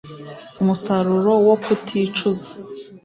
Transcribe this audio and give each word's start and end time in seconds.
Umusaruro 0.61 1.31
wo 1.47 1.55
kuticuza 1.63 2.49